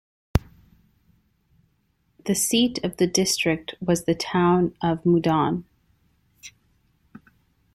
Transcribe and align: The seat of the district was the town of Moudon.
The 2.25 2.33
seat 2.33 2.79
of 2.83 2.97
the 2.97 3.05
district 3.05 3.75
was 3.79 4.05
the 4.05 4.15
town 4.15 4.75
of 4.81 5.03
Moudon. 5.03 5.63